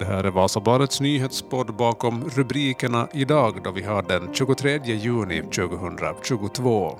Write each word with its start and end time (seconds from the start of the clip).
Det 0.00 0.06
här 0.06 0.24
är 0.24 0.30
Vasabladets 0.30 1.00
nyhetspodd 1.00 1.74
bakom 1.74 2.24
rubrikerna 2.24 3.08
idag 3.12 3.60
då 3.64 3.70
vi 3.70 3.82
har 3.82 4.02
den 4.02 4.34
23 4.34 4.80
juni 4.84 5.42
2022. 5.42 6.98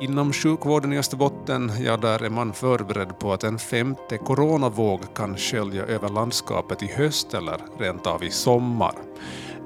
Inom 0.00 0.32
sjukvården 0.32 0.92
i 0.92 0.98
Österbotten, 0.98 1.72
ja 1.80 1.96
där 1.96 2.22
är 2.22 2.30
man 2.30 2.52
förberedd 2.52 3.18
på 3.18 3.32
att 3.32 3.44
en 3.44 3.58
femte 3.58 4.18
coronavåg 4.18 5.00
kan 5.14 5.36
skölja 5.36 5.86
över 5.86 6.08
landskapet 6.08 6.82
i 6.82 6.86
höst 6.86 7.34
eller 7.34 7.56
rent 7.78 8.06
av 8.06 8.24
i 8.24 8.30
sommar. 8.30 8.94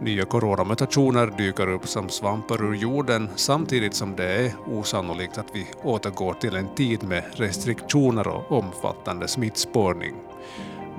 Nya 0.01 0.25
coronamutationer 0.25 1.27
dyker 1.39 1.69
upp 1.69 1.89
som 1.89 2.09
svampar 2.09 2.65
ur 2.65 2.75
jorden 2.75 3.29
samtidigt 3.37 3.95
som 3.95 4.17
det 4.17 4.45
är 4.45 4.53
osannolikt 4.67 5.39
att 5.39 5.51
vi 5.53 5.67
återgår 5.83 6.35
till 6.35 6.57
en 6.57 6.75
tid 6.75 7.03
med 7.03 7.25
restriktioner 7.33 8.29
och 8.29 8.53
omfattande 8.53 9.29
smittspårning. 9.29 10.15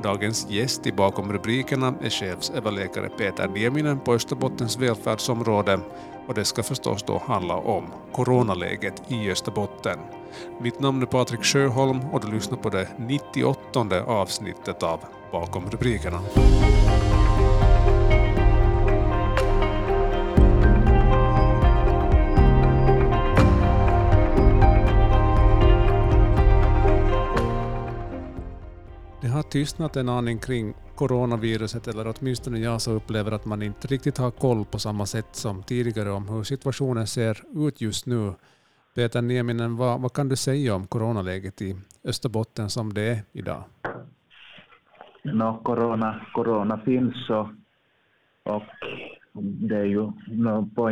Dagens 0.03 0.49
gäst 0.49 0.87
i 0.87 0.91
Bakom 0.91 1.33
rubrikerna 1.33 1.93
är 2.01 2.09
chefsöverläkare 2.09 3.09
Peter 3.09 3.47
Nieminen 3.47 3.99
på 3.99 4.13
Österbottens 4.13 4.77
välfärdsområde 4.77 5.79
och 6.27 6.33
det 6.33 6.45
ska 6.45 6.63
förstås 6.63 7.03
då 7.03 7.21
handla 7.25 7.55
om 7.55 7.85
coronaläget 8.11 9.03
i 9.07 9.31
Österbotten. 9.31 9.99
Mitt 10.61 10.79
namn 10.79 11.01
är 11.01 11.05
Patrik 11.05 11.43
Sjöholm 11.43 11.99
och 12.11 12.21
du 12.21 12.31
lyssnar 12.31 12.57
på 12.57 12.69
det 12.69 12.87
98 12.97 14.03
avsnittet 14.05 14.83
av 14.83 14.99
Bakom 15.31 15.69
rubrikerna. 15.69 16.19
Det 29.21 29.27
har 29.27 29.43
tystnat 29.43 29.95
en 29.95 30.09
aning 30.09 30.39
kring 30.39 30.73
coronaviruset, 30.95 31.87
eller 31.87 32.13
åtminstone 32.19 32.59
jag 32.59 32.81
så 32.81 32.91
upplever 32.91 33.31
att 33.31 33.45
man 33.45 33.61
inte 33.61 33.87
riktigt 33.87 34.17
har 34.17 34.31
koll 34.31 34.65
på 34.65 34.79
samma 34.79 35.05
sätt 35.05 35.27
som 35.31 35.63
tidigare 35.63 36.11
om 36.11 36.29
hur 36.29 36.43
situationen 36.43 37.07
ser 37.07 37.43
ut 37.67 37.81
just 37.81 38.05
nu. 38.05 38.33
Peter 38.95 39.21
Nieminen, 39.21 39.77
vad, 39.77 40.01
vad 40.01 40.13
kan 40.13 40.29
du 40.29 40.35
säga 40.35 40.75
om 40.75 40.87
coronaläget 40.87 41.61
i 41.61 41.75
Österbotten 42.03 42.69
som 42.69 42.93
det 42.93 43.01
är 43.01 43.19
idag? 43.31 43.63
No, 45.23 45.61
corona, 45.63 46.25
corona 46.33 46.81
finns 46.85 47.29
och, 47.29 47.47
och 48.43 48.63
det 49.43 49.77
är 49.77 49.85
ju 49.85 50.11
no, 50.27 50.69
på 50.75 50.91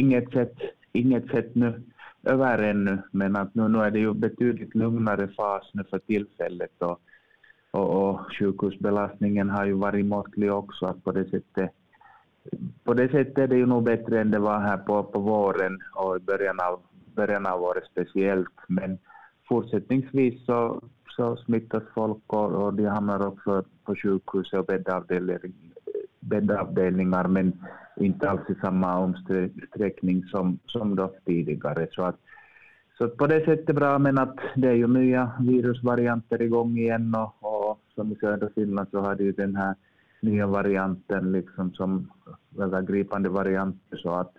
inget 0.00 0.32
sätt, 0.32 0.54
inget 0.92 1.30
sätt 1.30 1.54
nu 1.54 1.82
över 2.22 2.58
ännu, 2.58 2.98
men 3.10 3.36
att 3.36 3.54
nu, 3.54 3.68
nu 3.68 3.78
är 3.78 3.90
det 3.90 3.98
ju 3.98 4.14
betydligt 4.14 4.74
lugnare 4.74 5.28
fas 5.28 5.70
nu 5.72 5.84
för 5.84 5.98
tillfället 5.98 6.82
och 6.82 7.00
och, 7.74 8.08
och 8.08 8.20
sjukhusbelastningen 8.38 9.50
har 9.50 9.66
ju 9.66 9.72
varit 9.72 10.06
måttlig 10.06 10.52
också. 10.52 10.86
Att 10.86 11.04
på, 11.04 11.12
det 11.12 11.24
sättet, 11.24 11.70
på 12.84 12.94
det 12.94 13.08
sättet 13.08 13.38
är 13.38 13.46
det 13.46 13.56
ju 13.56 13.66
nog 13.66 13.84
bättre 13.84 14.20
än 14.20 14.30
det 14.30 14.38
var 14.38 14.60
här 14.60 14.76
på, 14.76 15.02
på 15.02 15.18
våren 15.18 15.78
och 15.94 16.16
i 16.16 16.20
början 16.20 16.60
av, 16.60 16.80
början 17.14 17.46
av 17.46 17.62
året 17.62 17.84
speciellt. 17.90 18.58
Men 18.68 18.98
fortsättningsvis 19.48 20.44
så, 20.46 20.82
så 21.16 21.36
smittas 21.36 21.82
folk 21.94 22.22
och, 22.26 22.52
och 22.52 22.74
de 22.74 22.86
hamnar 22.86 23.26
också 23.26 23.64
på 23.84 23.96
sjukhus 23.96 24.52
och 24.52 24.64
bäddavdelningar 26.20 27.28
men 27.28 27.52
inte 27.96 28.30
alls 28.30 28.50
i 28.50 28.54
samma 28.54 28.98
omsträckning 28.98 30.24
som, 30.24 30.58
som 30.66 30.96
då 30.96 31.12
tidigare. 31.24 31.86
Så 31.90 32.02
att 32.02 32.16
så 32.98 33.08
på 33.08 33.26
det 33.26 33.44
sättet 33.44 33.76
bra, 33.76 33.98
men 33.98 34.18
att 34.18 34.36
det 34.56 34.68
är 34.68 34.72
ju 34.72 34.86
nya 34.86 35.32
virusvarianter 35.40 36.42
igång 36.42 36.78
igen 36.78 37.14
och, 37.14 37.34
och 37.40 37.43
som 37.94 38.12
i 38.12 38.16
södra 38.16 38.48
Finland 38.54 38.88
så 38.90 39.00
har 39.00 39.14
de 39.14 39.24
ju 39.24 39.32
den 39.32 39.56
här 39.56 39.74
nya 40.20 40.46
varianten 40.46 41.32
liksom 41.32 41.72
som 41.74 42.10
övergripande 42.58 43.28
variant 43.28 43.82
så 44.02 44.10
att 44.10 44.32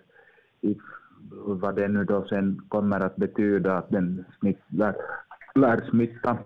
vad 1.30 1.76
det 1.76 1.88
nu 1.88 2.04
då 2.04 2.26
sen 2.28 2.62
kommer 2.68 3.00
att 3.00 3.16
betyda 3.16 3.78
att 3.78 3.90
den 3.90 4.24
smitt, 4.38 4.62
lär, 4.68 4.94
lär 5.54 5.80
smitta 5.90 6.38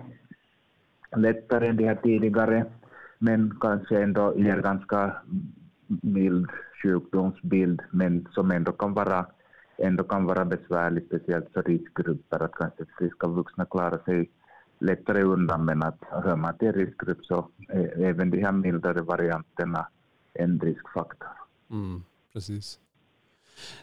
lättare 1.17 1.69
än 1.69 1.77
de 1.77 1.85
här 1.85 1.95
tidigare 2.03 2.65
men 3.19 3.59
kanske 3.61 4.03
ändå 4.03 4.35
ger 4.37 4.63
ganska 4.63 5.17
mild 5.87 6.49
sjukdomsbild 6.83 7.83
men 7.91 8.29
som 8.31 8.51
ändå 8.51 8.73
kan 8.73 8.95
vara 8.95 9.27
ändå 9.79 10.05
kan 10.05 10.25
vara 10.25 10.45
besvärligt, 10.45 11.07
speciellt 11.07 11.53
för 11.53 11.63
riskgrupper, 11.63 12.43
att 12.43 12.55
kanske 12.55 12.85
friska 12.99 13.27
vuxna 13.27 13.65
klarar 13.65 13.99
sig 14.05 14.31
lättare 14.81 15.23
undan, 15.23 15.65
men 15.65 15.83
att 15.83 15.99
hör 16.01 16.37
man 16.37 16.59
till 16.59 16.73
riskgrupp 16.73 17.25
så 17.25 17.49
är 17.69 18.05
även 18.05 18.31
de 18.31 18.43
här 18.43 18.53
mildare 18.53 19.03
varianterna 19.03 19.89
en 20.35 20.61
riskfaktor. 20.61 21.29
Mm, 21.71 22.03
precis. 22.33 22.79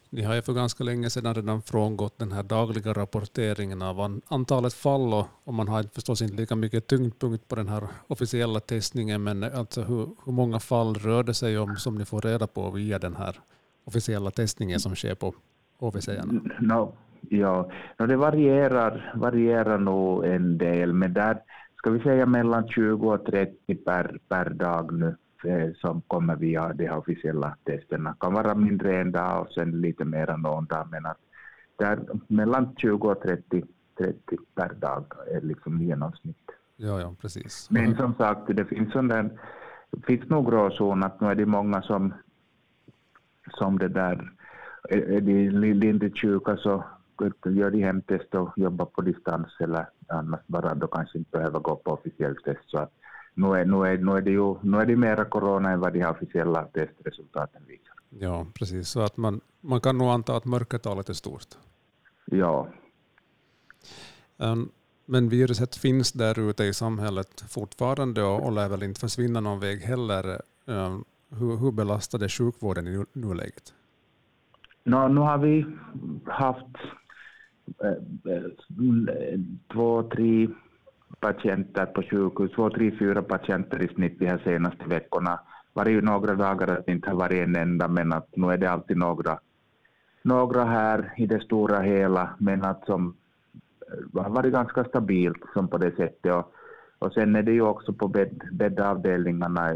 Ni 0.09 0.23
har 0.23 0.35
ju 0.35 0.41
för 0.41 0.53
ganska 0.53 0.83
länge 0.83 1.09
sedan 1.09 1.35
redan 1.35 1.61
frångått 1.61 2.17
den 2.19 2.31
här 2.31 2.43
dagliga 2.43 2.93
rapporteringen 2.93 3.81
av 3.81 4.21
antalet 4.27 4.73
fall 4.73 5.13
och, 5.43 5.53
man 5.53 5.67
har 5.67 5.83
förstås 5.83 6.21
inte 6.21 6.35
lika 6.35 6.55
mycket 6.55 6.87
tyngdpunkt 6.87 7.47
på 7.47 7.55
den 7.55 7.67
här 7.67 7.87
officiella 8.07 8.59
testningen, 8.59 9.23
men 9.23 9.43
alltså 9.43 9.81
hur, 9.81 10.09
hur 10.25 10.31
många 10.31 10.59
fall 10.59 10.95
rör 10.95 11.23
det 11.23 11.33
sig 11.33 11.57
om 11.57 11.75
som 11.75 11.95
ni 11.95 12.05
får 12.05 12.21
reda 12.21 12.47
på 12.47 12.71
via 12.71 12.99
den 12.99 13.15
här 13.15 13.39
officiella 13.83 14.31
testningen 14.31 14.79
som 14.79 14.95
sker 14.95 15.15
på 15.15 15.35
HVC-arna? 15.79 16.41
No, 16.59 16.93
ja, 17.22 17.69
no, 18.00 18.05
det 18.05 18.17
varierar, 18.17 19.13
varierar 19.16 19.78
nog 19.78 20.25
en 20.25 20.57
del, 20.57 20.94
men 20.94 21.13
där 21.13 21.38
ska 21.75 21.89
vi 21.89 22.00
säga 22.00 22.25
mellan 22.25 22.67
20 22.67 23.13
och 23.13 23.25
30 23.25 23.75
per, 23.75 24.19
per 24.28 24.50
dag 24.50 24.94
nu 24.94 25.16
eh, 25.44 25.73
som 25.75 26.01
kommer 26.07 26.35
via 26.35 26.73
de 26.73 26.89
officiella 26.89 27.56
testerna. 27.63 28.16
kan 28.19 28.33
vara 28.33 28.56
mindre 28.56 29.01
en 29.01 29.11
dag 29.11 29.41
och 29.41 29.51
sen 29.53 29.81
lite 29.81 30.06
mer 30.06 30.38
någon 30.38 30.66
dag, 30.66 30.88
men 30.91 31.06
att 31.06 31.17
där 31.77 32.00
mellan 32.27 32.75
20 32.77 33.07
och 33.07 33.22
30, 33.22 33.63
30 33.97 34.38
per 34.56 34.73
dag 34.73 35.06
är 35.31 35.41
liksom 35.41 35.81
genomsnitt. 35.81 36.51
Ja, 36.75 37.01
ja, 37.01 37.16
precis. 37.22 37.67
Men 37.69 37.95
som 37.95 38.13
sagt, 38.16 38.41
det 38.47 38.66
finns, 38.66 38.91
sån 38.91 39.07
där, 39.07 39.29
det 39.91 40.06
finns 40.06 40.29
nog 40.29 40.50
gråzon 40.50 41.03
att 41.03 41.22
nu 41.22 41.27
är 41.27 41.35
det 41.35 41.45
många 41.45 41.81
som, 41.81 42.13
som 43.47 43.79
det 43.79 43.88
där 43.88 44.31
är 44.89 45.22
de 45.22 45.50
lindrigt 45.50 46.22
sjuka 46.22 46.57
så 46.57 46.83
gör 47.45 47.72
de 47.72 47.83
hemtest 47.83 48.35
och 48.35 48.53
jobbar 48.55 48.85
på 48.85 49.01
distans 49.01 49.47
eller 49.59 49.89
annars 50.07 50.39
bara 50.47 50.75
då 50.75 50.88
kanske 50.88 51.17
inte 51.17 51.31
behöver 51.31 51.59
gå 51.59 51.75
på 51.75 51.91
officiellt 51.91 52.44
test. 52.44 52.63
Så 52.66 52.78
att 52.78 52.91
nu, 53.33 53.47
är, 53.47 53.66
nu, 53.66 53.88
är, 53.88 53.97
nu, 53.97 54.11
är 54.11 54.22
det 54.22 54.31
ju, 54.31 54.55
nu 54.61 54.78
är 54.78 54.85
det 54.85 54.95
mera 54.95 55.25
corona 55.25 55.72
än 55.72 55.79
vad 55.79 55.94
de 55.94 56.06
officiella 56.06 56.63
testresultaten 56.63 57.61
visar. 57.67 57.95
Ja, 58.09 58.45
precis. 58.53 58.89
Så 58.89 59.01
att 59.01 59.17
man, 59.17 59.41
man 59.61 59.81
kan 59.81 59.97
nog 59.97 60.07
anta 60.07 60.35
att 60.35 60.45
mörkertalet 60.45 61.09
är 61.09 61.13
stort. 61.13 61.47
Ja. 62.25 62.67
Um, 64.38 64.72
men 65.06 65.29
viruset 65.29 65.75
finns 65.75 66.11
där 66.11 66.50
ute 66.50 66.63
i 66.63 66.73
samhället 66.73 67.41
fortfarande 67.50 68.23
och, 68.23 68.45
och 68.45 68.51
lär 68.51 68.69
väl 68.69 68.83
inte 68.83 69.00
försvinna 69.00 69.39
någon 69.39 69.59
väg 69.59 69.81
heller. 69.81 70.41
Um, 70.66 71.06
hur, 71.29 71.57
hur 71.57 71.72
det 72.17 72.29
sjukvården 72.29 72.88
i 72.88 73.06
nuläget? 73.13 73.73
No, 74.83 75.07
nu 75.07 75.22
har 75.22 75.38
vi 75.38 75.66
haft 76.25 76.75
två, 79.73 80.03
tre 80.03 80.47
patienter 81.19 81.85
på 81.85 82.03
sjukhus, 82.03 82.51
två, 82.51 82.69
tre, 82.69 82.91
fyra 83.00 83.22
patienter 83.22 83.83
i 83.83 83.88
snitt 83.88 84.19
de 84.19 84.28
här 84.28 84.41
senaste 84.44 84.83
veckorna. 84.85 85.39
Var 85.73 85.85
ju 85.85 86.01
några 86.01 86.35
dagar 86.35 86.67
att 86.67 86.85
det 86.85 86.91
inte 86.91 87.09
har 87.09 87.17
varit 87.17 87.47
en 87.47 87.56
enda, 87.56 87.88
men 87.88 88.13
att 88.13 88.27
nu 88.35 88.47
är 88.47 88.57
det 88.57 88.72
alltid 88.72 88.97
några, 88.97 89.39
några 90.22 90.63
här 90.63 91.13
i 91.17 91.25
det 91.25 91.44
stora 91.44 91.81
hela, 91.81 92.29
men 92.38 92.63
att 92.63 92.85
som 92.85 93.16
eh, 93.88 94.23
har 94.23 94.29
varit 94.29 94.53
ganska 94.53 94.83
stabilt 94.83 95.44
som 95.53 95.67
på 95.67 95.77
det 95.77 95.95
sättet. 95.95 96.33
Och 96.33 96.53
och 97.00 97.13
sen 97.13 97.36
är 97.36 97.44
det 97.44 97.51
ju 97.51 97.62
också 97.62 97.94
på 97.94 98.07
bädd, 98.07 98.41
bäddavdelningarna 98.51 99.74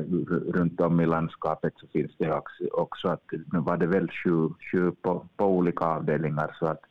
runt 0.54 0.81
om 0.81 1.00
i 1.00 1.06
landskapet 1.06 1.74
så 1.77 1.88
finns 1.88 2.12
det 2.18 2.31
också, 2.31 2.63
också 2.71 3.07
att 3.07 3.24
nu 3.31 3.60
var 3.60 3.77
det 3.77 3.88
väl 3.88 4.12
sju, 4.12 4.50
sju 4.71 4.92
på, 4.92 5.25
på 5.38 5.45
olika 5.45 5.86
avdelningar 5.86 6.56
så 6.60 6.65
att 6.65 6.81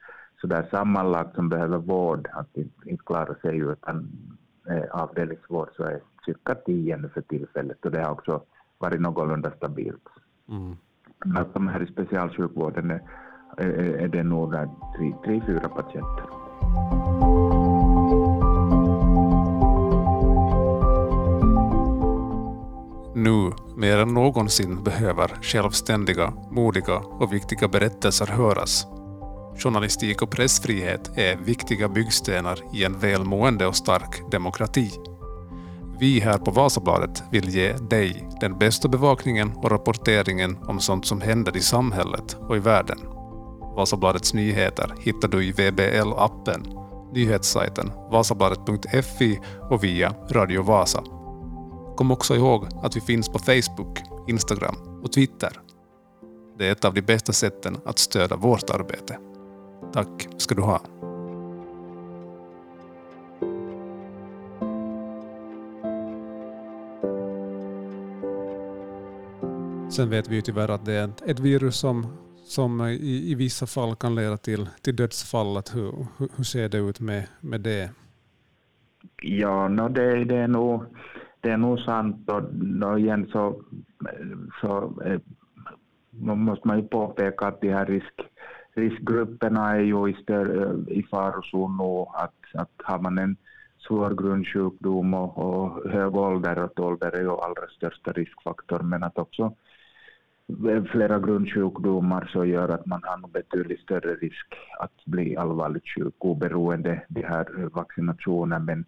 så 0.40 0.46
där 0.46 0.68
sammanlagt 0.70 1.34
som 1.34 1.48
behöver 1.48 1.78
vård, 1.78 2.28
att 2.32 2.56
inte, 2.56 2.90
inte 2.90 3.04
klara 3.04 3.34
sig 3.34 3.56
utan 3.58 4.08
eh, 4.68 4.90
avdelningsvård 4.90 5.68
så 5.76 5.82
är 5.84 6.00
cirka 6.24 6.54
tio 6.54 6.96
nu 6.96 7.08
för 7.08 7.20
tillfället 7.20 7.84
och 7.84 7.90
det 7.90 8.02
har 8.02 8.12
också 8.12 8.42
varit 8.78 9.00
någorlunda 9.00 9.50
stabilt. 9.56 10.08
Mm. 10.48 10.76
Att 11.36 11.54
de 11.54 11.68
här 11.68 11.82
i 11.82 11.86
specialsjukvården 11.86 12.90
är, 12.90 13.00
är, 13.56 13.68
är 13.78 14.08
det 14.08 14.22
nog 14.22 14.52
tre, 14.96 15.14
tre, 15.24 15.42
fyra 15.46 15.68
patienter. 15.68 16.24
Nu 23.14 23.52
mer 23.76 23.98
än 23.98 24.14
någonsin 24.14 24.84
behöver 24.84 25.28
självständiga, 25.42 26.32
modiga 26.50 26.96
och 26.96 27.32
viktiga 27.32 27.68
berättelser 27.68 28.26
höras. 28.26 28.99
Journalistik 29.62 30.22
och 30.22 30.30
pressfrihet 30.30 31.10
är 31.18 31.36
viktiga 31.36 31.88
byggstenar 31.88 32.58
i 32.74 32.84
en 32.84 32.98
välmående 32.98 33.66
och 33.66 33.76
stark 33.76 34.30
demokrati. 34.30 34.90
Vi 35.98 36.20
här 36.20 36.38
på 36.38 36.50
Vasabladet 36.50 37.22
vill 37.30 37.48
ge 37.48 37.72
dig 37.72 38.28
den 38.40 38.58
bästa 38.58 38.88
bevakningen 38.88 39.52
och 39.56 39.70
rapporteringen 39.70 40.56
om 40.62 40.80
sånt 40.80 41.06
som 41.06 41.20
händer 41.20 41.56
i 41.56 41.60
samhället 41.60 42.36
och 42.48 42.56
i 42.56 42.58
världen. 42.58 42.98
Vasabladets 43.76 44.34
nyheter 44.34 44.94
hittar 45.00 45.28
du 45.28 45.44
i 45.44 45.52
VBL-appen, 45.52 46.76
nyhetssajten 47.12 47.92
vasabladet.fi 48.10 49.38
och 49.70 49.84
via 49.84 50.14
Radio 50.30 50.62
Vasa. 50.62 51.02
Kom 51.96 52.10
också 52.10 52.36
ihåg 52.36 52.66
att 52.82 52.96
vi 52.96 53.00
finns 53.00 53.28
på 53.28 53.38
Facebook, 53.38 53.98
Instagram 54.28 54.76
och 55.02 55.12
Twitter. 55.12 55.52
Det 56.58 56.68
är 56.68 56.72
ett 56.72 56.84
av 56.84 56.94
de 56.94 57.02
bästa 57.02 57.32
sätten 57.32 57.78
att 57.84 57.98
stödja 57.98 58.36
vårt 58.36 58.70
arbete. 58.70 59.29
Tack 59.92 60.28
ska 60.36 60.54
du 60.54 60.62
ha. 60.62 60.80
Sen 69.90 70.10
vet 70.10 70.28
vi 70.28 70.34
ju 70.34 70.42
tyvärr 70.42 70.68
att 70.68 70.84
det 70.84 70.92
är 70.92 71.10
ett, 71.26 71.40
virus 71.40 71.76
som, 71.76 72.06
som 72.36 72.80
i, 72.80 73.30
i 73.30 73.34
vissa 73.34 73.66
fall 73.66 73.96
kan 73.96 74.14
leda 74.14 74.36
till, 74.36 74.68
till 74.82 74.96
dödsfall. 74.96 75.62
Hur, 75.74 76.06
hur, 76.18 76.28
hur 76.36 76.44
ser 76.44 76.68
det 76.68 76.78
ut 76.78 77.00
med, 77.00 77.26
med 77.40 77.60
det? 77.60 77.90
Ja, 79.22 79.68
no, 79.68 79.88
det, 79.88 80.24
det, 80.24 80.36
är 80.36 80.48
nog, 80.48 80.84
det 81.40 81.50
är 81.50 81.56
nog 81.56 81.78
sant. 81.78 82.30
Och, 82.30 82.54
no, 82.54 82.98
igen 82.98 83.28
så, 83.32 83.62
så 84.60 85.02
eh, 85.04 85.20
måste 86.34 86.68
man 86.68 86.76
ju 86.76 86.88
påpeka 86.88 87.46
att 87.46 87.60
de 87.60 87.72
här 87.72 87.86
risk, 87.86 88.19
riskgrupperna 88.80 89.70
är 89.76 89.80
ju 89.80 90.08
i, 90.08 90.14
i 90.88 91.02
farozon 91.02 91.76
nu. 91.76 92.06
Att, 92.24 92.62
att 92.62 92.70
har 92.82 92.98
man 92.98 93.18
en 93.18 93.36
svår 93.78 94.10
grundsjukdom 94.14 95.14
och, 95.14 95.38
och 95.38 95.90
hög 95.90 96.16
ålder, 96.16 96.58
och 96.58 96.80
ålder 96.80 97.12
är 97.16 97.20
ju 97.20 97.30
allra 97.30 97.66
största 97.76 98.12
riskfaktor, 98.12 98.78
men 98.78 99.02
att 99.02 99.18
också 99.18 99.54
flera 100.92 101.18
grundsjukdomar 101.18 102.30
så 102.32 102.44
gör 102.44 102.68
att 102.68 102.86
man 102.86 103.00
har 103.04 103.28
betydligt 103.28 103.80
större 103.80 104.14
risk 104.14 104.54
att 104.78 105.04
bli 105.04 105.36
allvarligt 105.36 105.88
sjuk 105.88 106.14
oberoende 106.18 107.02
de 107.08 107.22
här 107.22 107.68
vaccinationerna 107.72 108.58
Men, 108.58 108.84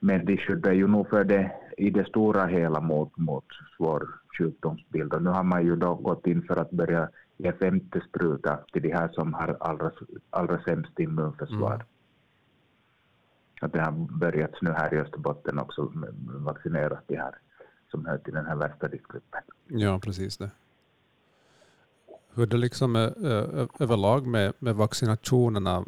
men 0.00 0.24
de 0.24 0.36
skyddar 0.36 0.72
ju 0.72 0.86
nog 0.86 1.08
för 1.08 1.24
det 1.24 1.52
i 1.76 1.90
det 1.90 2.08
stora 2.08 2.46
hela 2.46 2.80
mot, 2.80 3.16
mot 3.16 3.44
svår 3.76 4.08
sjukdomsbild. 4.38 5.14
Och 5.14 5.22
nu 5.22 5.30
har 5.30 5.42
man 5.42 5.64
ju 5.64 5.76
då 5.76 5.94
gått 5.94 6.26
in 6.26 6.42
för 6.42 6.56
att 6.56 6.70
börja 6.70 7.08
ge 7.42 7.52
femte 7.52 8.00
spruta 8.08 8.56
till 8.72 8.82
de 8.82 8.92
här 8.92 9.08
som 9.08 9.34
har 9.34 9.56
allra, 9.60 9.90
allra 10.30 10.62
sämst 10.62 10.98
immunförsvar. 10.98 11.74
Mm. 11.74 11.86
Att 13.60 13.72
det 13.72 13.80
har 13.80 13.92
börjat 14.18 14.62
nu 14.62 14.70
här 14.70 14.94
i 14.94 14.98
Österbotten 14.98 15.58
också 15.58 15.92
vaccineras 16.24 17.00
de 17.06 17.16
här 17.16 17.34
som 17.90 18.06
hör 18.06 18.18
till 18.18 18.34
den 18.34 18.46
här 18.46 18.56
värsta 18.56 18.88
riskgruppen. 18.88 19.40
Ja, 19.66 20.00
precis 20.02 20.36
det 20.36 20.50
hur 22.34 22.46
det 22.46 22.56
liksom 22.56 22.96
är 22.96 23.12
överlag 23.82 24.26
med, 24.26 24.52
med 24.58 24.74
vaccinationerna, 24.74 25.84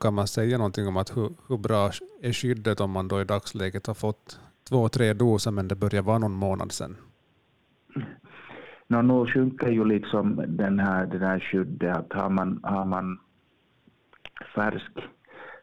kan 0.00 0.14
man 0.14 0.26
säga 0.26 0.58
någonting 0.58 0.88
om 0.88 0.96
att 0.96 1.16
hur, 1.16 1.30
hur 1.48 1.58
bra 1.58 1.90
är 2.20 2.32
skyddet 2.32 2.80
om 2.80 2.90
man 2.90 3.08
då 3.08 3.20
i 3.20 3.24
dagsläget 3.24 3.86
har 3.86 3.94
fått 3.94 4.40
två, 4.68 4.88
tre 4.88 5.12
doser 5.12 5.50
men 5.50 5.68
det 5.68 5.74
börjar 5.74 6.02
vara 6.02 6.18
någon 6.18 6.32
månad 6.32 6.72
sedan? 6.72 6.96
No, 8.88 9.02
nu 9.02 9.26
sjunker 9.26 9.70
ju 9.70 9.84
liksom 9.84 10.44
den 10.46 10.78
här, 10.78 11.06
det 11.06 11.18
där 11.18 11.40
skyddet 11.40 11.96
att 11.96 12.12
har 12.12 12.30
man, 12.30 12.60
har 12.62 12.84
man 12.84 13.18
färsk, 14.54 14.92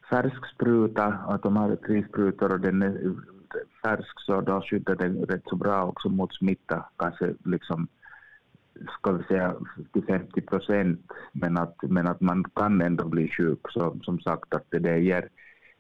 färsk 0.10 0.46
spruta, 0.56 1.06
att 1.06 1.44
de 1.44 1.58
har 1.58 1.76
tre 1.76 2.06
sprutor 2.10 2.54
och 2.54 2.60
den 2.60 2.82
är 2.82 3.16
färsk 3.84 4.20
så 4.20 4.42
då 4.42 4.62
skyddar 4.62 4.96
den 4.96 5.26
rätt 5.26 5.44
så 5.46 5.56
bra 5.56 5.86
också 5.86 6.10
mot 6.10 6.36
smitta, 6.36 6.86
kanske 6.98 7.34
liksom 7.46 7.88
ska 8.98 9.12
vi 9.12 9.24
säga 9.24 9.56
till 9.94 10.04
50 10.04 10.42
procent, 10.42 11.02
men 11.32 11.58
att, 11.58 11.76
men 11.82 12.08
att 12.08 12.22
man 12.22 12.44
kan 12.44 12.82
ändå 12.82 13.08
bli 13.08 13.28
sjuk. 13.28 13.60
Så, 13.70 14.00
som 14.04 14.20
sagt, 14.20 14.54
att 14.54 14.66
det 14.70 15.00
ger, 15.00 15.30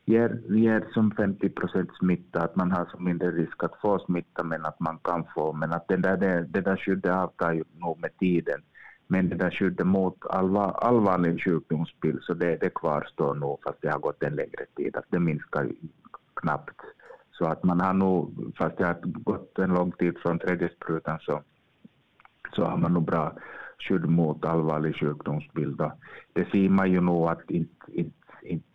ger, 0.05 0.41
ger 0.49 0.87
som 0.93 1.11
50 1.11 1.49
procent 1.49 1.89
smitta, 1.99 2.41
att 2.41 2.55
man 2.55 2.71
har 2.71 2.85
som 2.85 3.03
mindre 3.03 3.31
risk 3.31 3.63
att 3.63 3.79
få 3.81 3.99
smitta, 3.99 4.43
men 4.43 4.65
att 4.65 4.79
man 4.79 4.99
kan 5.03 5.25
få. 5.35 5.53
Men 5.53 5.73
att 5.73 5.87
det 5.87 5.97
där, 5.97 6.17
det, 6.17 6.45
det 6.49 6.61
där 6.61 6.77
skyddet 6.77 7.11
avtar 7.11 7.51
ju 7.53 7.63
nog 7.77 7.99
med 7.99 8.17
tiden. 8.17 8.61
Men 9.07 9.29
det 9.29 9.35
där 9.35 9.51
skyddet 9.51 9.87
mot 9.87 10.25
allvar, 10.29 10.71
allvarlig 10.71 11.43
sjukdomsbild, 11.43 12.23
så 12.23 12.33
det, 12.33 12.57
det 12.61 12.69
kvarstår 12.69 13.35
nog, 13.35 13.59
fast 13.63 13.81
det 13.81 13.91
har 13.91 13.99
gått 13.99 14.23
en 14.23 14.35
längre 14.35 14.65
tid. 14.75 14.95
Att 14.95 15.05
det 15.09 15.19
minskar 15.19 15.69
knappt. 16.33 16.79
Så 17.31 17.45
att 17.45 17.63
man 17.63 17.79
har 17.81 17.93
nog, 17.93 18.53
fast 18.57 18.77
det 18.77 18.85
har 18.85 18.97
gått 19.03 19.59
en 19.59 19.73
lång 19.73 19.91
tid 19.91 20.17
från 20.17 20.39
tredje 20.39 20.69
sprutan, 20.69 21.19
så 21.19 21.41
så 22.55 22.63
har 22.65 22.77
man 22.77 22.93
nog 22.93 23.05
bra 23.05 23.33
skydd 23.79 24.09
mot 24.09 24.45
allvarlig 24.45 24.95
sjukdomsbild. 24.95 25.81
Det 26.33 26.45
ser 26.51 26.69
man 26.69 26.91
ju 26.91 27.01
nog 27.01 27.29
att 27.29 27.51
inte, 27.51 27.91
inte, 27.91 28.15
inte 28.43 28.72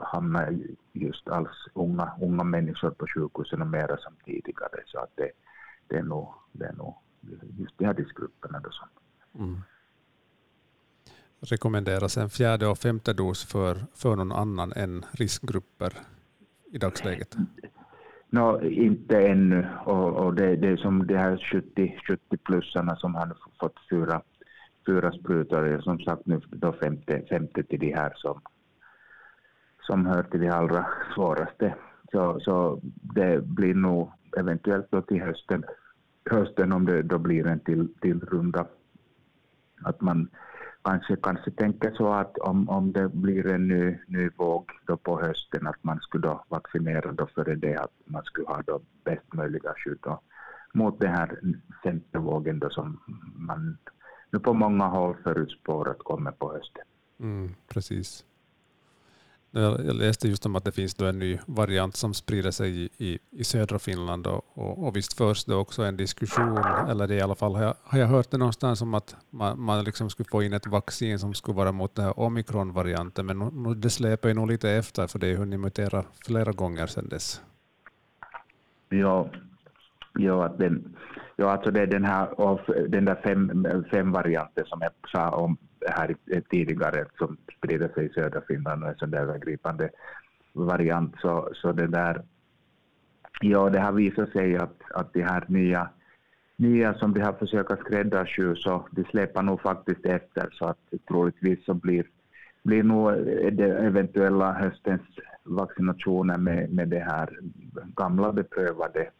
hamnar 0.00 0.58
just 0.92 1.28
alls 1.28 1.68
unga, 1.74 2.12
unga 2.20 2.44
människor 2.44 2.90
på 2.90 3.06
sjukhusen 3.06 3.70
mera 3.70 3.96
som 3.96 4.12
tidigare. 4.24 4.82
Så 4.86 4.98
att 4.98 5.10
det, 5.14 5.30
det, 5.88 5.96
är 5.96 6.02
nog, 6.02 6.28
det 6.52 6.64
är 6.64 6.72
nog 6.72 6.94
just 7.58 7.78
de 7.78 7.84
här 7.84 7.94
riskgrupperna 7.94 8.60
då 8.60 8.70
som 8.70 8.88
mm. 9.44 9.62
rekommenderas 11.40 12.16
en 12.16 12.30
fjärde 12.30 12.66
och 12.66 12.78
femte 12.78 13.12
dos 13.12 13.44
för, 13.44 13.76
för 13.94 14.16
någon 14.16 14.32
annan 14.32 14.72
än 14.76 15.04
riskgrupper 15.12 15.92
i 16.72 16.78
dagsläget? 16.78 17.36
No, 18.30 18.64
inte 18.64 19.26
ännu. 19.26 19.66
Och, 19.84 20.24
och 20.24 20.34
det, 20.34 20.56
det 20.56 20.68
är 20.68 20.76
som 20.76 21.06
de 21.06 21.16
här 21.16 21.36
70-plussarna 22.08 22.96
som 22.96 23.14
har 23.14 23.36
fått 23.60 23.78
fyra, 23.90 24.22
fyra 24.86 25.12
sprutor. 25.12 25.80
Som 25.80 26.00
sagt 26.00 26.26
nu 26.26 26.40
då 26.50 26.72
femte, 26.72 27.22
femte 27.28 27.62
till 27.62 27.80
de 27.80 27.94
här 27.94 28.12
som, 28.16 28.40
som 29.86 30.06
hör 30.06 30.22
till 30.22 30.40
de 30.40 30.50
allra 30.50 30.86
svåraste. 31.14 31.74
Så, 32.12 32.40
så 32.40 32.80
det 33.14 33.44
blir 33.44 33.74
nog 33.74 34.10
eventuellt 34.36 34.86
då 34.90 35.02
till 35.02 35.22
hösten, 35.22 35.64
hösten 36.30 36.72
om 36.72 36.86
det 36.86 37.02
då 37.02 37.18
blir 37.18 37.46
en 37.46 37.60
till, 37.60 37.88
till 38.00 38.20
runda. 38.20 38.66
Att 39.84 40.00
man 40.00 40.28
kanske, 40.84 41.16
kanske 41.16 41.50
tänker 41.50 41.90
så 41.90 42.12
att 42.12 42.38
om, 42.38 42.68
om 42.68 42.92
det 42.92 43.08
blir 43.08 43.46
en 43.46 43.68
ny, 43.68 43.98
ny 44.06 44.30
våg 44.36 44.70
då 44.86 44.96
på 44.96 45.20
hösten 45.20 45.66
att 45.66 45.84
man 45.84 46.00
skulle 46.00 46.28
då 46.28 46.44
vaccinera 46.48 47.12
då 47.12 47.26
före 47.26 47.54
det 47.54 47.76
att 47.76 47.92
man 48.04 48.22
skulle 48.24 48.46
ha 48.46 48.62
då 48.66 48.80
bäst 49.04 49.32
möjliga 49.32 49.74
skydd 49.76 49.98
då, 50.02 50.20
mot 50.74 51.00
den 51.00 51.14
här 51.14 51.38
femte 51.82 52.18
vågen 52.18 52.58
då 52.58 52.70
som 52.70 53.00
man 53.36 53.78
nu 54.30 54.38
på 54.38 54.52
många 54.52 54.84
håll 54.84 55.16
förutspår 55.24 55.90
att 55.90 55.98
kommer 55.98 56.30
på 56.30 56.52
hösten. 56.52 56.84
Mm, 57.20 57.54
precis. 57.68 58.24
Jag 59.56 59.94
läste 59.94 60.28
just 60.28 60.46
om 60.46 60.56
att 60.56 60.64
det 60.64 60.72
finns 60.72 60.94
då 60.94 61.04
en 61.04 61.18
ny 61.18 61.38
variant 61.46 61.96
som 61.96 62.14
sprider 62.14 62.50
sig 62.50 62.82
i, 62.82 62.88
i, 62.98 63.18
i 63.30 63.44
södra 63.44 63.78
Finland 63.78 64.26
och, 64.26 64.42
och, 64.54 64.86
och 64.86 64.96
visst 64.96 65.18
förs 65.18 65.44
det 65.44 65.54
också 65.54 65.82
en 65.82 65.96
diskussion, 65.96 66.58
eller 66.88 67.12
i 67.12 67.20
alla 67.20 67.34
fall 67.34 67.54
har 67.54 67.62
jag, 67.62 67.74
har 67.82 67.98
jag 67.98 68.06
hört 68.06 68.30
det 68.30 68.38
någonstans 68.38 68.82
om 68.82 68.94
att 68.94 69.16
man, 69.30 69.60
man 69.60 69.84
liksom 69.84 70.10
skulle 70.10 70.28
få 70.30 70.42
in 70.42 70.52
ett 70.52 70.66
vaccin 70.66 71.18
som 71.18 71.34
skulle 71.34 71.56
vara 71.56 71.72
mot 71.72 71.94
den 71.94 72.04
här 72.04 72.18
omikronvarianten, 72.18 73.26
men 73.26 73.38
no, 73.38 73.74
det 73.74 73.90
släpar 73.90 74.28
ju 74.28 74.34
nog 74.34 74.48
lite 74.50 74.70
efter 74.70 75.06
för 75.06 75.18
det 75.18 75.30
har 75.32 75.38
hunnit 75.38 75.60
mutera 75.60 76.04
flera 76.26 76.52
gånger 76.52 76.86
sedan 76.86 77.08
dess. 77.08 77.42
Ja, 78.88 79.30
ja, 80.18 80.54
den, 80.58 80.96
ja 81.36 81.50
alltså 81.50 81.70
det 81.70 81.80
är 81.80 81.86
den 81.86 82.04
här 82.04 82.28
den 82.88 83.04
där 83.04 83.20
fem, 83.24 83.66
fem 83.90 84.12
varianten 84.12 84.64
som 84.66 84.80
jag 84.80 84.92
sa 85.12 85.30
om 85.30 85.56
här 85.90 86.16
tidigare 86.50 87.04
som 87.18 87.36
sprider 87.56 87.88
sig 87.88 88.06
i 88.06 88.08
södra 88.08 88.40
Finland 88.48 88.82
och 88.82 88.88
en 88.88 88.96
sån 88.96 89.10
där 89.10 89.20
övergripande 89.20 89.90
variant. 90.52 91.14
Så, 91.20 91.50
så 91.54 91.72
det 91.72 91.86
där, 91.86 92.22
ja 93.40 93.70
det 93.70 93.80
har 93.80 93.92
visat 93.92 94.30
sig 94.30 94.56
att, 94.56 94.82
att 94.90 95.12
de 95.12 95.22
här 95.22 95.44
nya, 95.48 95.88
nya 96.56 96.94
som 96.94 97.14
de 97.14 97.20
har 97.20 97.32
försökt 97.32 97.80
skräddarsy 97.80 98.54
så 98.56 98.88
de 98.90 99.04
släpar 99.04 99.42
nog 99.42 99.60
faktiskt 99.60 100.06
efter 100.06 100.48
så 100.52 100.66
att 100.66 100.78
troligtvis 101.08 101.64
så 101.64 101.74
blir, 101.74 102.06
blir 102.62 102.82
nog 102.82 103.12
det 103.52 103.78
eventuella 103.78 104.52
höstens 104.52 105.02
vaccinationer 105.42 106.38
med, 106.38 106.72
med 106.72 106.88
det 106.88 107.00
här 107.00 107.38
gamla 107.96 108.32
beprövade 108.32 109.10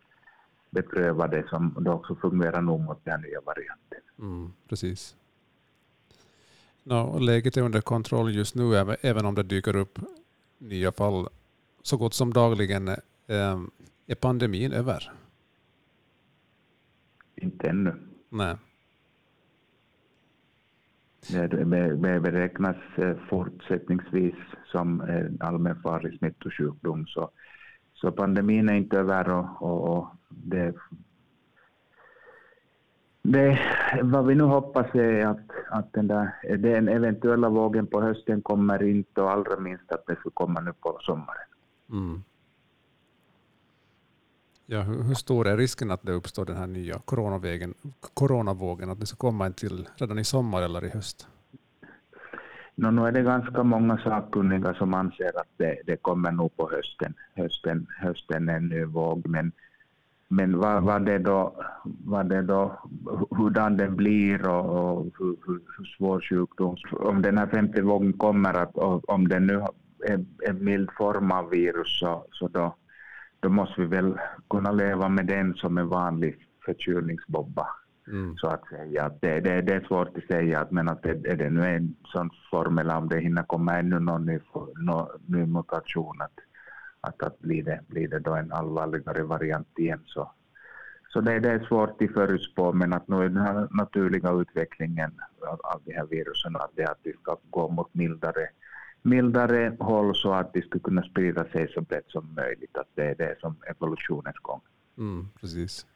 beprövade 0.75 1.45
som 1.49 1.77
då 1.81 1.93
också 1.93 2.15
fungerar 2.15 2.63
nog 2.63 2.81
mot 2.81 3.05
den 3.05 3.21
nya 3.21 3.41
varianten. 3.41 4.01
Mm, 4.19 4.53
precis. 4.69 5.17
No, 6.87 7.19
läget 7.19 7.57
är 7.57 7.63
under 7.63 7.81
kontroll 7.81 8.35
just 8.35 8.55
nu, 8.55 8.77
även 9.01 9.27
om 9.27 9.35
det 9.35 9.43
dyker 9.43 9.77
upp 9.77 9.99
nya 10.59 10.93
fall 10.93 11.29
så 11.83 11.97
gott 11.97 12.15
som 12.15 12.33
dagligen. 12.33 12.89
Ehm, 13.27 13.71
är 14.07 14.15
pandemin 14.15 14.73
över? 14.73 15.13
Inte 17.37 17.69
ännu. 17.69 17.95
Nej. 18.29 18.57
Det 21.33 22.21
beräknas 22.21 22.77
eh, 22.97 23.17
fortsättningsvis 23.29 24.35
som 24.67 25.01
en 25.01 25.39
allmänfarlig 25.41 26.19
smittosjukdom 26.19 27.07
så, 27.07 27.31
så 27.95 28.13
pandemin 28.13 28.69
är 28.69 28.75
inte 28.75 28.99
över 28.99 29.29
och, 29.29 29.63
och, 29.63 29.99
och 29.99 30.09
det, 30.29 30.75
det, 33.25 33.59
vad 34.03 34.27
vi 34.27 34.35
nu 34.35 34.45
hoppas 34.45 34.95
är 34.95 35.27
att, 35.27 35.51
att 35.71 35.93
den, 35.93 36.07
där, 36.07 36.57
den 36.57 36.89
eventuella 36.89 37.49
vågen 37.49 37.87
på 37.87 38.01
hösten 38.01 38.43
kommer 38.43 38.83
inte 38.83 39.21
och 39.21 39.31
allra 39.31 39.61
minst 39.61 39.93
att 39.93 40.07
det 40.07 40.17
ska 40.17 40.31
komma 40.31 40.61
nu 40.61 40.73
på 40.73 40.99
sommaren. 41.01 41.49
Mm. 41.91 42.23
Ja, 44.67 44.81
hur, 44.81 45.03
hur, 45.03 45.15
stor 45.15 45.49
är 45.49 45.57
risken 45.57 45.91
att 45.91 46.03
det 46.03 46.13
uppstår 46.13 46.45
den 46.45 46.57
här 46.57 46.67
nya 46.67 46.99
coronavågen, 48.15 48.91
att 48.91 49.01
det 49.01 49.07
ska 49.07 49.17
komma 49.17 49.47
en 49.47 49.53
till 49.53 49.89
redan 49.97 50.19
i 50.19 50.25
sommar 50.25 50.63
eller 50.63 50.85
i 50.85 50.89
höst? 50.89 51.29
No, 52.75 52.91
nu 52.91 53.07
är 53.07 53.13
det 53.13 53.23
ganska 53.23 53.63
många 53.63 53.99
sakkunniga 53.99 54.75
som 54.75 54.95
anser 54.95 55.41
att 55.41 55.49
det, 55.57 55.79
det 55.87 55.97
kommer 55.97 56.33
nog 56.33 56.57
på 56.57 56.71
hösten, 56.71 57.15
hösten, 57.35 57.87
hösten 58.01 58.49
en 58.49 58.69
ny 58.69 58.85
våg. 58.85 59.27
Men, 59.27 59.53
men 60.37 60.59
vad, 60.59 60.83
vad, 60.83 61.07
det 61.07 61.19
då, 61.19 61.65
vad 62.05 62.29
det 62.29 62.43
då, 62.43 62.81
hurdan 63.31 63.77
den 63.77 63.97
blir 63.97 64.49
och, 64.49 64.65
och 64.65 65.07
hur, 65.19 65.37
hur, 65.47 65.61
hur, 65.77 65.85
svår 65.99 66.21
sjukdom, 66.21 66.77
om 66.93 67.23
den 67.23 67.39
här 67.39 67.47
femte 67.47 67.83
vågen 67.83 68.13
kommer, 68.13 68.55
att, 68.55 68.77
om 69.09 69.29
den 69.29 69.47
nu 69.47 69.63
är 70.07 70.25
en 70.49 70.65
mild 70.65 70.91
form 70.99 71.33
av 71.33 71.51
virus 71.51 71.99
så, 72.01 72.27
så 72.33 72.49
då, 72.49 72.77
då 73.41 73.49
måste 73.49 73.81
vi 73.81 73.87
väl 73.87 74.19
kunna 74.51 74.73
leva 74.73 75.09
med 75.09 75.27
den 75.27 75.55
som 75.55 75.79
en 75.79 75.89
vanlig 75.89 76.37
förkylningsbobba. 76.65 77.67
Mm. 78.09 78.37
Så 78.37 78.47
att 78.47 78.69
säga. 78.69 79.05
Att 79.05 79.21
det, 79.21 79.41
det, 79.41 79.63
det, 79.63 79.75
är 79.75 79.81
svårt 79.81 80.17
att 80.17 80.25
säga, 80.25 80.67
men 80.71 80.89
att 80.89 81.03
det, 81.03 81.11
är 81.11 81.37
det 81.37 81.51
nu 81.51 81.67
en 81.67 81.95
sån 82.05 82.31
formel 82.51 82.91
om 82.91 83.09
det 83.09 83.21
hinner 83.21 83.43
komma 83.43 83.79
ännu 83.79 83.99
någon 83.99 84.27
ny, 84.27 84.39
någon 84.77 85.07
ny 85.27 85.47
mutation, 85.47 86.21
att, 86.21 86.39
att, 87.05 87.23
att 87.23 87.41
blir, 87.41 87.63
det, 87.63 87.81
blir 87.89 88.09
det 88.09 88.19
då 88.19 88.35
en 88.35 88.53
allvarligare 88.53 89.23
variant 89.23 89.79
igen 89.79 90.01
så, 90.07 90.31
så 91.15 91.21
det, 91.21 91.41
det 91.41 91.51
är 91.51 91.65
svårt 91.65 92.03
att 92.03 92.13
förutspå, 92.13 92.73
men 92.73 92.93
att 92.93 93.09
nu 93.09 93.17
är 93.17 93.29
den 93.29 93.37
här 93.37 93.69
naturliga 93.71 94.33
utvecklingen 94.33 95.13
av, 95.41 95.61
av 95.63 95.83
de 95.85 95.93
här 95.93 96.07
virusen, 96.07 96.57
att, 96.57 96.71
det, 96.75 96.85
att 96.85 97.01
vi 97.03 97.13
ska 97.13 97.37
gå 97.51 97.69
mot 97.69 97.95
mildare, 97.95 98.49
mildare 99.03 99.77
håll 99.81 100.15
så 100.15 100.33
att 100.33 100.53
de 100.53 100.63
ska 100.63 100.79
kunna 100.79 101.03
sprida 101.03 101.45
sig 101.45 101.69
så 101.69 101.81
brett 101.81 102.09
som 102.09 102.35
möjligt. 102.35 102.77
Att 102.77 102.89
det 102.95 103.05
är 103.05 103.15
det 103.15 103.37
som 103.41 103.57
evolutionens 103.67 104.39
gång. 104.43 104.61
Mm, 104.99 105.29
precis. 105.41 105.87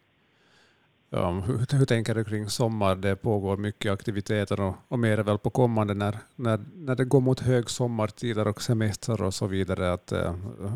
Ja, 1.10 1.30
hur, 1.30 1.78
hur, 1.78 1.86
tänker 1.86 2.14
du 2.14 2.24
kring 2.24 2.46
sommar? 2.46 2.94
Det 2.94 3.16
pågår 3.16 3.56
mycket 3.56 3.92
aktiviteter 3.92 4.60
och, 4.60 4.74
och 4.88 4.98
mer 4.98 5.18
är 5.18 5.22
väl 5.22 5.38
på 5.38 5.50
kommande 5.50 5.94
när, 5.94 6.14
när, 6.36 6.60
när 6.74 6.96
det 6.96 7.04
går 7.04 7.20
mot 7.20 7.40
hög 7.40 7.70
sommartider 7.70 8.48
och 8.48 8.62
semester 8.62 9.22
och 9.22 9.34
så 9.34 9.46
vidare. 9.46 9.92
Att, 9.92 10.12
äh, 10.12 10.34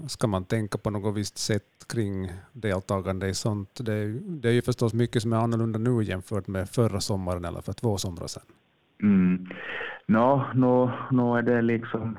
ska 0.08 0.26
man 0.26 0.44
tänka 0.44 0.78
på 0.78 0.90
något 0.90 1.16
visst 1.16 1.38
sätt 1.38 1.86
kring 1.92 2.32
deltagande 2.52 3.28
i 3.28 3.34
sånt? 3.34 3.80
Det, 3.84 4.18
det 4.18 4.48
är 4.48 4.52
ju 4.52 4.62
förstås 4.62 4.94
mycket 4.94 5.22
som 5.22 5.32
är 5.32 5.36
annorlunda 5.36 5.78
nu 5.78 6.02
jämfört 6.02 6.46
med 6.46 6.68
förra 6.68 7.00
sommaren 7.00 7.44
eller 7.44 7.60
för 7.60 7.72
två 7.72 7.98
somrar 7.98 8.26
sedan. 8.26 8.42
Mm. 9.02 9.46
No, 10.06 10.44
nu, 10.54 10.90
nu 11.10 11.38
är 11.38 11.42
det 11.42 11.62
liksom 11.62 12.18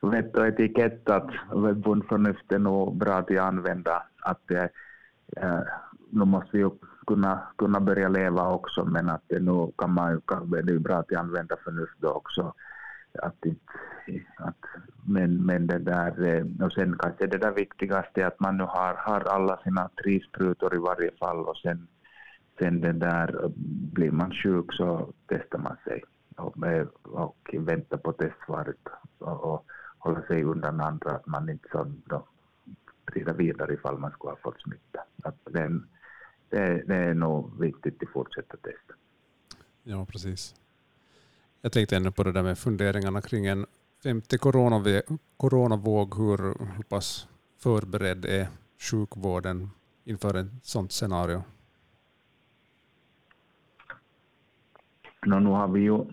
vett 0.00 0.36
och 0.36 0.46
etikett 0.46 1.10
att 1.10 1.30
bondförnuft 1.76 2.52
är 2.52 2.58
nog 2.58 2.96
bra 2.96 3.14
att 3.14 3.38
använda. 3.38 4.02
Att 4.22 4.50
äh, 4.50 5.60
nu 6.12 6.24
måste 6.24 6.50
vi 6.52 6.58
ju 6.58 6.70
kunna, 7.06 7.42
kunna 7.56 7.80
börja 7.80 8.08
leva 8.08 8.48
också, 8.48 8.84
men 8.84 9.10
att 9.10 9.22
det 9.26 9.40
nu 9.40 9.72
kan 9.78 9.92
man 9.92 10.12
ju, 10.12 10.20
det 10.62 10.72
är 10.72 10.78
bra 10.78 10.96
att 10.96 11.12
använda 11.12 11.56
förnuft 11.64 11.98
då 11.98 12.08
också. 12.08 12.54
Att, 13.22 13.36
att, 14.36 14.64
men, 15.06 15.46
men 15.46 15.66
det 15.66 15.78
där, 15.78 16.24
eh, 16.24 16.66
och 16.66 16.72
sen 16.72 16.98
kanske 16.98 17.26
det 17.26 17.38
där 17.38 17.52
viktigaste 17.52 18.22
är 18.22 18.26
att 18.26 18.40
man 18.40 18.56
nu 18.56 18.64
har, 18.64 18.94
har 18.94 19.20
alla 19.20 19.56
sina 19.56 19.90
tre 20.02 20.20
sprutor 20.20 20.74
i 20.74 20.78
varje 20.78 21.10
fall 21.20 21.48
och 21.48 21.56
sen, 21.56 21.86
sen 22.58 22.80
det 22.80 22.92
där, 22.92 23.50
blir 23.92 24.10
man 24.10 24.32
sjuk 24.32 24.72
så 24.72 25.12
testar 25.26 25.58
man 25.58 25.76
sig 25.84 26.02
och, 26.36 26.66
eh, 26.66 26.86
och 27.02 27.54
väntar 27.58 27.96
på 27.96 28.12
testsvaret 28.12 28.88
och, 29.18 29.52
och 29.52 29.66
håller 29.98 30.22
sig 30.22 30.44
undan 30.44 30.80
andra, 30.80 31.10
att 31.10 31.26
man 31.26 31.48
inte 31.48 31.68
så 31.72 31.92
då 32.04 32.26
sprider 33.02 33.32
vidare 33.32 33.74
ifall 33.74 33.98
man 33.98 34.10
skulle 34.10 34.30
ha 34.30 34.38
fått 34.42 34.60
smitta. 34.60 35.00
Att 35.22 35.38
den, 35.50 35.86
det, 36.52 36.82
det 36.86 36.94
är 36.94 37.14
nog 37.14 37.60
viktigt 37.60 38.02
att 38.02 38.08
fortsätta 38.08 38.56
testa. 38.56 38.94
Ja, 39.82 40.06
precis. 40.06 40.54
Jag 41.60 41.72
tänkte 41.72 41.96
ännu 41.96 42.10
på 42.10 42.22
det 42.22 42.32
där 42.32 42.42
med 42.42 42.58
funderingarna 42.58 43.20
kring 43.20 43.46
en 43.46 43.66
femte 44.02 44.38
coronavåg. 45.36 46.14
Hur, 46.16 46.38
hur 46.76 46.82
pass 46.82 47.28
förberedd 47.58 48.24
är 48.24 48.46
sjukvården 48.90 49.70
inför 50.04 50.34
ett 50.34 50.50
sådant 50.62 50.92
scenario? 50.92 51.42
No, 55.26 55.38
nu 55.38 55.50
har 55.50 55.68
vi 55.68 55.80
ju 55.80 56.04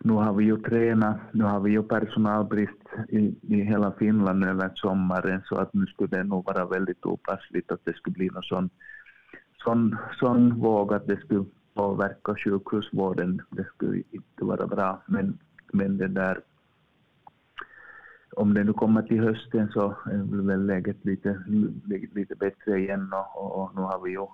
nu 0.00 0.12
har 0.12 0.32
vi 0.32 0.44
ju 0.44 0.56
tränat, 0.56 1.20
nu 1.32 1.44
har 1.44 1.60
vi 1.60 1.70
ju 1.70 1.82
personalbrist 1.82 2.82
i, 3.08 3.34
i 3.42 3.62
hela 3.62 3.92
Finland 3.92 4.44
över 4.44 4.72
sommaren 4.74 5.42
så 5.44 5.56
att 5.56 5.74
nu 5.74 5.86
skulle 5.86 6.16
det 6.16 6.24
nog 6.24 6.44
vara 6.44 6.66
väldigt 6.66 7.06
opassligt 7.06 7.72
att 7.72 7.84
det 7.84 7.96
skulle 7.96 8.14
bli 8.14 8.30
någon 8.30 8.42
sån 8.42 8.70
sån, 9.64 9.96
sån 10.20 10.60
våg 10.60 10.92
att 10.92 11.06
det 11.06 11.20
skulle 11.20 11.44
påverka 11.74 12.34
sjukhusvården. 12.34 13.42
Det 13.50 13.64
skulle 13.64 14.02
inte 14.10 14.44
vara 14.44 14.66
bra. 14.66 15.02
Men, 15.06 15.38
men 15.72 15.98
det 15.98 16.08
där, 16.08 16.40
om 18.36 18.54
det 18.54 18.64
nu 18.64 18.72
kommer 18.72 19.02
till 19.02 19.20
hösten 19.20 19.68
så 19.68 19.96
är 20.06 20.46
väl 20.46 20.66
läget 20.66 21.04
lite, 21.04 21.44
lite 22.14 22.34
bättre 22.34 22.78
igen 22.78 23.12
och, 23.34 23.62
och 23.62 23.74
nu 23.74 23.80
har 23.80 24.04
vi 24.04 24.10
ju 24.10 24.26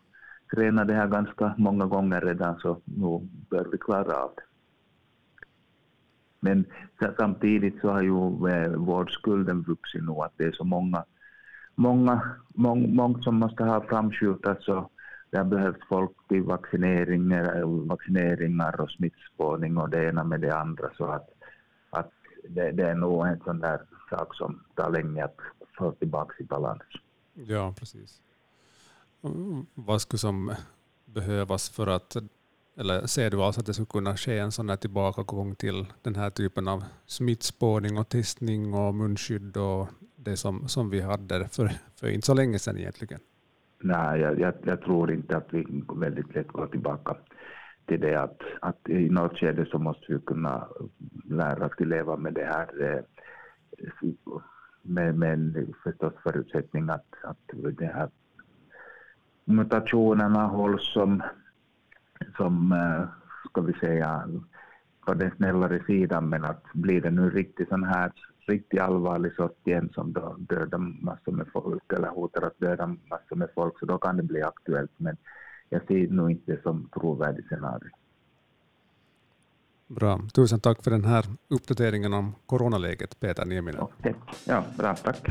tränat 0.55 0.89
det 0.89 0.95
här 0.95 1.09
ganska 1.09 1.55
många 1.59 1.87
gånger 1.87 2.21
redan 2.21 2.59
så 2.59 2.81
nu 2.85 3.29
bör 3.51 3.69
vi 3.73 3.79
klara 3.79 4.17
av 4.17 4.31
det. 4.37 4.43
Men 6.41 6.65
samtidigt 7.17 7.81
så 7.81 7.89
har 7.91 8.03
ju 8.03 8.49
eh, 8.49 8.71
vårdskulden 8.77 9.63
vuxit 9.63 10.03
nu 10.03 10.13
att 10.13 10.33
det 10.37 10.45
är 10.45 10.53
så 10.53 10.65
många, 10.65 11.05
många, 11.75 12.21
mång, 12.55 12.95
många 12.95 13.23
som 13.23 13.37
måste 13.37 13.65
ha 13.65 13.81
framskjutats 13.81 14.69
och, 14.69 14.91
det 15.35 15.39
har 15.39 15.45
behövts 15.45 15.89
folk 15.89 16.13
till 16.29 16.43
vaccineringar, 16.43 17.57
eh, 17.57 17.69
vaccineringar 17.69 18.81
och 18.81 18.91
smittspårning 18.91 19.79
och 19.79 19.91
det 19.91 20.09
ena 20.09 20.25
med 20.25 20.41
det 20.41 20.57
andra. 20.57 20.91
Så 20.97 21.05
att, 21.05 21.31
att 21.91 22.11
det, 22.49 22.73
det 22.73 22.83
är 22.83 22.95
nog 22.95 23.27
en 23.27 23.41
sån 23.45 23.61
där 23.61 23.81
sak 24.11 24.35
som 24.35 24.65
tar 24.75 24.91
länge 24.91 25.25
att 25.25 25.37
få 25.79 25.93
tillbaka 25.93 26.35
i 26.39 26.45
balans. 26.45 26.83
Ja, 27.35 27.75
precis. 27.79 28.21
Mm, 29.23 29.67
vad 29.75 30.01
skulle 30.01 30.19
som 30.19 30.53
behövas 31.05 31.71
för 31.71 31.87
att, 31.87 32.17
eller 32.77 33.07
ser 33.07 33.31
du 33.31 33.43
alltså 33.43 33.61
att 33.61 33.67
det 33.67 33.75
skulle 33.75 33.87
kunna 33.87 34.17
ske 34.17 34.39
en 34.39 34.53
sån 34.53 34.69
här 34.69 34.77
tillbakagång 34.77 35.55
till 35.55 35.87
den 36.03 36.15
här 36.15 36.31
typen 36.31 36.69
av 36.69 36.85
smittspårning 37.07 37.99
och 37.99 38.09
testning 38.09 38.75
och 38.75 38.95
munskydd 38.95 39.57
och 39.57 39.89
det 40.17 40.37
som, 40.37 40.69
som 40.69 40.91
vi 40.91 41.01
hade 41.01 41.49
för, 41.49 41.73
för 41.97 42.09
inte 42.09 42.27
så 42.27 42.35
länge 42.35 42.59
sedan 42.59 42.79
egentligen? 42.79 43.21
Nej, 43.85 44.21
jag, 44.21 44.41
jag, 44.41 44.55
jag, 44.63 44.81
tror 44.81 45.13
inte 45.13 45.37
att 45.37 45.55
vi 45.55 45.85
väldigt 45.95 46.35
lätt 46.35 46.49
går 46.49 46.67
tillbaka 46.67 47.17
till 47.87 48.01
det 48.01 48.15
att, 48.15 48.41
att 48.61 48.89
i 48.89 49.11
något 49.11 49.39
skede 49.39 49.67
så 49.67 49.79
måste 49.79 50.13
vi 50.13 50.19
kunna 50.19 50.69
lära 51.25 51.67
oss 51.67 51.73
att 51.79 51.87
leva 51.87 52.17
med 52.17 52.35
det 52.35 52.45
här 52.45 52.69
eh, 52.83 53.03
med, 54.83 55.19
med 55.19 55.67
förstås 55.83 56.13
förutsättning 56.23 56.89
att, 56.91 57.07
att 57.23 57.77
det 57.79 57.87
här 57.87 58.09
mutationerna 59.45 60.47
hålls 60.47 60.93
som, 60.93 61.23
som 62.37 62.73
eh, 62.73 63.09
ska 63.51 63.61
vi 63.61 63.73
säga, 63.73 64.29
på 65.07 65.15
den 65.15 65.31
snällare 65.37 65.85
sidan 65.87 66.29
men 66.29 66.45
att 66.45 66.65
blir 66.73 67.01
det 67.01 67.11
nu 67.11 67.31
riktigt 67.31 67.69
sån 67.69 67.85
här 67.85 68.13
riktigt 68.47 68.81
allvarlig 68.81 69.35
sort 69.35 69.67
igen 69.67 69.91
som 69.95 70.13
då 70.13 70.37
dödar 70.39 70.79
massor 70.79 71.33
med 71.33 71.47
folk 71.53 71.93
eller 71.93 72.09
hotar 72.09 72.43
att 72.43 72.59
döda 72.59 72.87
massor 72.87 73.37
med 73.37 73.49
folk 73.55 73.79
så 73.79 73.87
då 73.87 73.99
kan 73.99 74.17
det 74.17 74.23
bli 74.23 74.43
aktuellt 74.43 74.93
men 74.97 75.17
jag 75.69 75.87
ser 75.87 76.09
nog 76.09 76.31
inte 76.31 76.61
som 76.63 76.89
trovärdigt 76.95 77.47
scenario. 77.47 77.91
Bra. 79.87 80.21
Tusen 80.35 80.61
tack 80.61 80.83
för 80.83 80.91
den 80.91 81.05
här 81.05 81.25
uppdateringen 81.49 82.13
om 82.13 82.35
coronaläget, 82.47 83.21
Peter 83.21 83.45
Nieminen. 83.45 83.81
Okay. 83.81 84.15
Ja, 84.47 84.65
bra, 84.79 84.95
tack. 84.95 85.29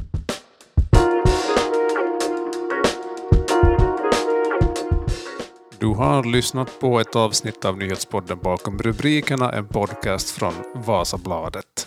Du 5.79 5.88
har 5.88 6.24
lyssnat 6.32 6.79
på 6.79 7.00
ett 7.00 7.15
avsnitt 7.15 7.65
av 7.65 7.77
nyhetspodden 7.77 8.39
Bakom 8.43 8.77
rubrikerna, 8.77 9.51
en 9.51 9.67
podcast 9.67 10.29
från 10.29 10.53
Vasabladet. 10.75 11.83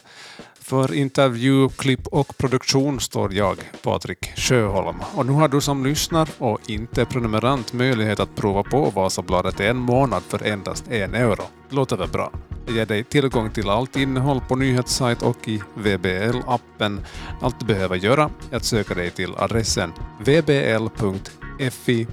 För 0.68 0.94
intervju, 0.94 1.68
klipp 1.68 2.06
och 2.06 2.38
produktion 2.38 3.00
står 3.00 3.34
jag, 3.34 3.58
Patrik 3.82 4.32
Sjöholm. 4.36 4.96
Och 5.14 5.26
nu 5.26 5.32
har 5.32 5.48
du 5.48 5.60
som 5.60 5.84
lyssnar 5.86 6.28
och 6.38 6.70
inte 6.70 7.04
prenumerant 7.04 7.72
möjlighet 7.72 8.20
att 8.20 8.34
prova 8.34 8.62
på 8.62 8.90
Vasabladet 8.90 9.60
en 9.60 9.76
månad 9.76 10.22
för 10.22 10.46
endast 10.46 10.88
en 10.88 11.14
euro. 11.14 11.42
Låter 11.68 11.96
väl 11.96 12.08
bra? 12.08 12.32
Det 12.66 12.72
ger 12.72 12.86
dig 12.86 13.04
tillgång 13.04 13.50
till 13.50 13.68
allt 13.68 13.96
innehåll 13.96 14.40
på 14.48 14.56
nyhetssajt 14.56 15.22
och 15.22 15.48
i 15.48 15.62
VBL-appen. 15.74 17.00
Allt 17.40 17.60
du 17.60 17.66
behöver 17.66 17.96
göra 17.96 18.30
är 18.50 18.56
att 18.56 18.64
söka 18.64 18.94
dig 18.94 19.10
till 19.10 19.34
adressen 19.36 19.92
vbl.fi 20.20 22.06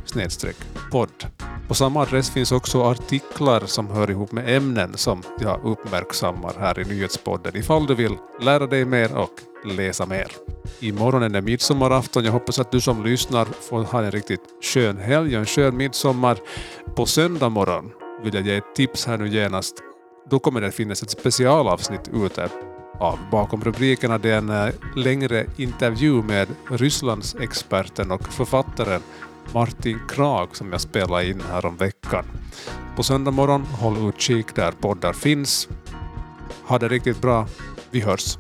podd. 0.91 1.25
På 1.67 1.74
samma 1.74 2.01
adress 2.01 2.29
finns 2.29 2.51
också 2.51 2.84
artiklar 2.84 3.65
som 3.65 3.89
hör 3.89 4.10
ihop 4.10 4.32
med 4.32 4.58
ämnen 4.58 4.98
som 4.98 5.24
jag 5.39 5.60
uppmärksammar 5.63 6.53
här 6.60 6.79
i 6.79 6.84
nyhetspodden 6.86 7.58
ifall 7.58 7.86
du 7.86 7.96
vill 7.96 8.17
lära 8.41 8.67
dig 8.67 8.86
mer 8.86 9.15
och 9.15 9.32
läsa 9.65 10.05
mer. 10.05 10.27
Imorgon 10.79 11.24
är 11.24 11.29
det 11.29 11.41
midsommarafton. 11.41 12.25
Jag 12.25 12.32
hoppas 12.32 12.60
att 12.60 12.72
du 12.72 12.82
som 12.82 13.03
lyssnar 13.03 13.46
får 13.46 13.84
ha 13.84 14.03
en 14.03 14.12
riktigt 14.12 14.41
skön 14.62 14.98
helg 14.98 15.36
och 15.36 15.39
en 15.39 15.46
skön 15.46 15.77
midsommar. 15.77 16.38
På 16.96 17.05
söndag 17.05 17.50
morgon 17.50 17.91
vill 18.24 18.34
jag 18.34 18.48
ge 18.48 18.55
ett 18.55 18.75
tips 18.75 19.05
här 19.05 19.17
nu 19.17 19.27
genast. 19.27 19.75
Då 20.29 20.39
kommer 20.39 20.62
det 20.62 20.72
finnas 20.72 21.03
ett 21.03 21.10
specialavsnitt 21.10 22.10
ute 22.13 22.50
av 23.00 23.20
Bakom 23.32 23.63
rubrikerna. 23.63 24.17
Det 24.17 24.29
är 24.29 24.38
en 24.38 24.50
eh, 24.50 24.74
längre 24.96 25.46
intervju 25.58 26.22
med 26.24 26.48
Rysslands 26.70 27.36
experten 27.36 28.12
och 28.12 28.34
författaren 28.34 29.01
Martin 29.53 30.00
Krag 30.09 30.55
som 30.55 30.71
jag 30.71 30.81
spelade 30.81 31.29
in 31.29 31.41
här 31.51 31.65
om 31.65 31.77
veckan. 31.77 32.25
På 32.95 33.03
söndag 33.03 33.31
morgon, 33.31 33.62
håll 33.62 34.09
utkik 34.09 34.55
där 34.55 34.71
poddar 34.71 35.13
finns. 35.13 35.69
Ha 36.65 36.79
det 36.79 36.88
riktigt 36.88 37.21
bra. 37.21 37.47
Vi 37.91 38.00
hörs. 38.00 38.38